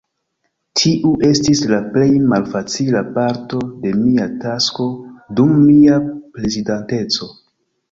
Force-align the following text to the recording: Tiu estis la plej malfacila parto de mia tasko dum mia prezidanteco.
Tiu 0.79 1.11
estis 1.27 1.61
la 1.71 1.81
plej 1.97 2.07
malfacila 2.31 3.03
parto 3.19 3.61
de 3.85 3.93
mia 4.01 4.27
tasko 4.47 4.89
dum 5.43 5.55
mia 5.69 6.03
prezidanteco. 6.41 7.33